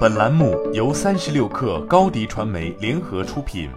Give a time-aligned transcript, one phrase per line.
[0.00, 3.70] 本栏目由三十六氪高低传媒联合出品。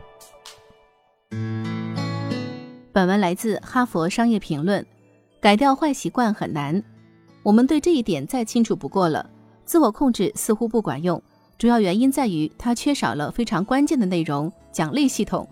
[2.91, 4.81] 本文来自《哈佛商业评论》。
[5.39, 6.81] 改掉坏习惯很难，
[7.41, 9.29] 我们对这一点再清楚不过了。
[9.65, 11.21] 自我控制似乎不管用，
[11.57, 15.47] 主要原因在于它缺少了非常关键的内容——奖励系统。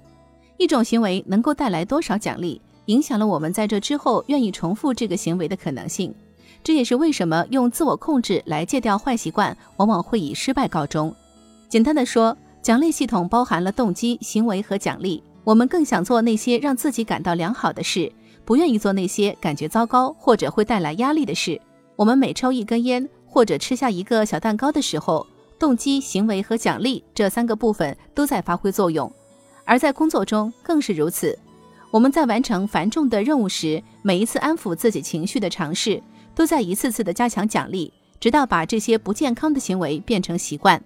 [0.58, 6.14] 一种行为能够带来多少奖励，影响了我们在这之后愿意重复这个行为的可能性。
[6.64, 11.14] 这也是为什么用自我控制来戒掉坏习惯，往往会以失败告终。
[11.68, 15.24] 简单的说，奖励系统包含了动机、行为和奖励。
[15.44, 18.12] 我们更想做那些让自己感到良好的事。
[18.44, 21.60] 不愿意做那些感觉糟糕或者会带来压力的事。
[21.96, 25.26] 我们每抽一根烟或者吃下一个小蛋糕的时候，
[25.58, 29.12] 动机、行为和奖励这三个部分都在发挥作用。
[29.64, 31.38] 而在工作中更是如此。
[31.92, 36.02] 我们在完成繁重的任务时，每一次安抚自己情绪的尝试，
[36.36, 40.82] 都在一次次的加强奖励，直到把这些不健康的行为变成习惯。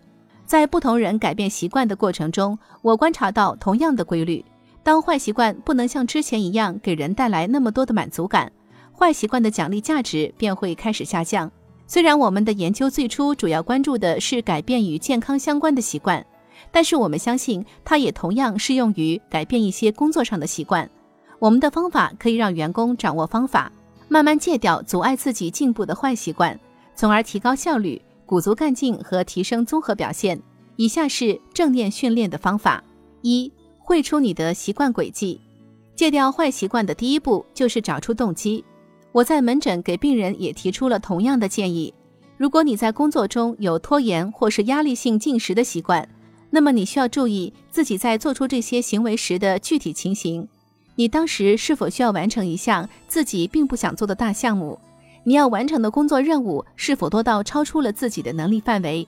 [0.46, 4.44] 在不同人改变习惯的过程中，我观察到同样的规律。
[4.84, 8.52] 当坏习惯不能像之前一样给人带来那么多的满足感，
[8.94, 11.52] 坏习惯的奖励价值便会开始下降。
[11.88, 16.24] 虽然我们的研究最初主要关注的是改变与健康相关的习惯，
[16.72, 20.88] 但是我们相信它也同样适用于改变一些工作上的习惯。
[21.40, 23.72] 我们的方法可以让员工掌握方法，
[24.08, 26.60] 慢慢戒掉阻碍自己进步的坏习惯，
[26.96, 30.42] 从而提高效率、鼓足干劲和提升综合表现。
[30.76, 32.84] 以下是正念训练的方法：
[33.22, 33.52] 一。
[33.88, 35.40] 绘出你的习惯轨迹，
[35.96, 38.66] 戒掉坏习惯的第一步就是找出动机。
[39.12, 41.94] 我在门诊给病人也提出了同样的建议。
[42.36, 46.10] 如果你在工作中有拖延或是压力性进食的习惯，
[46.50, 50.50] 那么你需要注意自己在做出这些行为时的具体情形。
[50.96, 54.80] 你当时是否需要完成一项自己并不想做的大项目？
[55.24, 59.08] 你要完成的工作任务是否多到超出了自己的能力范围？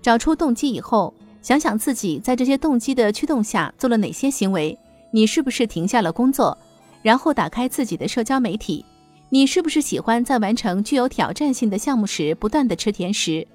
[0.00, 1.12] 找出动机以后。
[1.42, 4.78] 想想自己在这些动机的驱动下做了哪些行为？
[5.10, 6.56] 你是不是停下了工作，
[7.02, 8.82] 然后打开自己的社交媒体？
[9.28, 13.46] 你是不是喜欢在完成具有挑战性的项目时不断的吃甜食？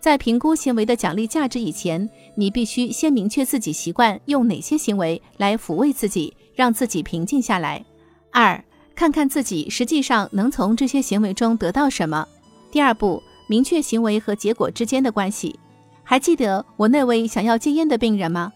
[0.00, 7.84] 在评估行为的奖励价值以前，你必须先明确自己习惯用哪些行为来抚慰自己，让自己平静下来。
[8.32, 8.60] 二，
[8.96, 12.26] 看看自己实际上能从这些行为中得到什么。
[12.72, 15.58] 第二步，明确行为和结果之间的关系。
[16.02, 18.52] 还记得我那位想要戒烟的病人吗？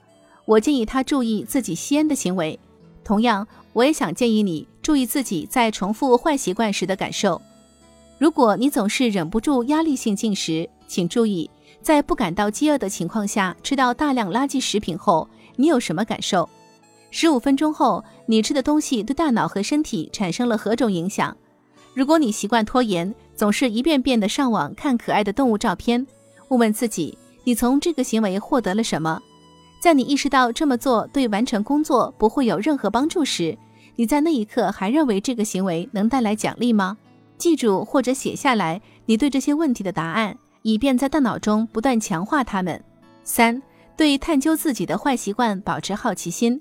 [0.47, 2.59] 我建议他注意自己吸烟的行为。
[3.05, 7.41] 同样，我也想建议你注意自己在重复坏习惯时的感受。
[8.19, 11.51] 如果你总是忍不住压力性进食，请注意，
[11.81, 16.49] 在不感到饥饿的情况下吃到大量垃圾食品后，你有什么感受？
[17.11, 21.37] 十五分钟后，你吃的东西对大脑和身体产生了何种影响？
[21.93, 26.07] 如果你习惯拖延，总是一遍遍的上网看可爱的动物照片，
[26.49, 27.17] 问问自己。
[27.43, 29.21] 你从这个行为获得了什么？
[29.81, 33.57] 在你意识到这么做对完成工作不会有任何帮助时，
[33.97, 36.97] 你在那一刻还认为这个行为能带来奖励吗？
[37.39, 42.81] 记住或者写下来你对这些问题的答案，以便在大脑中不断强化它们。
[43.25, 43.61] 三、
[43.97, 46.61] 对探究自己的坏习惯保持好奇心。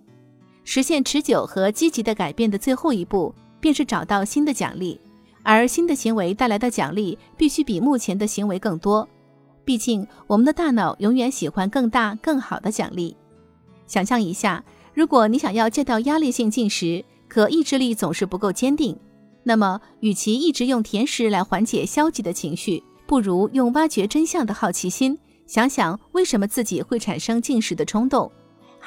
[0.72, 5.02] 实现持久和积极的改变的最后一步，便是找到新的奖励，
[5.42, 9.10] 而新的行为带来的奖励必须比目前的行为更多。
[9.66, 13.18] 毕竟，我们的大脑永远喜欢更大、更好的奖励。
[13.88, 14.64] 想象一下，
[14.94, 18.96] 如果你想要戒掉压力性进食，可意志力总是不够坚定，
[19.42, 28.32] 那么，与其一直用甜食来缓解消极的情绪，不如用挖掘真相的好奇心，想想为什么自己会产生进食的冲动，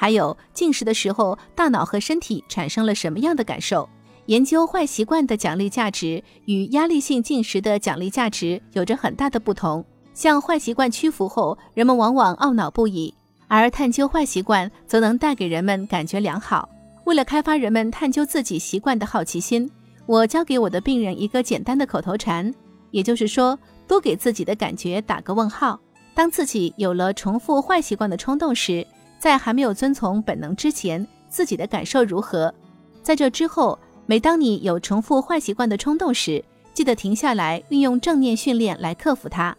[0.03, 3.87] 还有进食的时候大脑和身体产生了什么样的感受。
[4.25, 9.81] 研究坏习惯的奖励价值与压力性进食的奖励价值有着很大的不同。
[10.13, 13.13] 向坏习惯屈服后，人们往往懊恼不已；
[13.47, 16.67] 而探究坏习惯则能带给人们感觉良好。
[17.05, 19.71] 为了开发人们探究自己习惯的好奇心，
[20.05, 22.53] 我教给我的病人一个简单的口头禅，
[22.91, 25.79] 也就是说，多给自己的感觉打个问号。
[26.13, 28.85] 当自己有了重复坏习惯的冲动时，
[29.23, 32.53] 在还没有遵从本能之前，自己的感受如何？
[33.01, 36.43] 在这之后，每当你有重复坏习惯的冲动时，
[36.73, 39.55] 记得停下来，运用正念训练来克服它。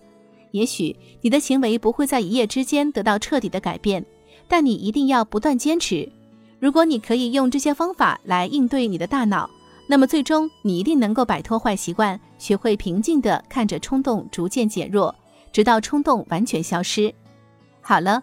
[0.50, 4.04] 也许你的行为不会在一夜之间得到彻底的改变，
[4.46, 6.06] 但你一定要不断坚持。
[6.58, 9.48] 如果你可以用这些方法来应对你的大脑，
[9.88, 15.14] 那么最终你一定能够摆脱坏习惯，学会平静地看着冲动逐渐减弱，
[15.50, 17.10] 直到冲动完全消失。
[17.80, 18.22] 好了，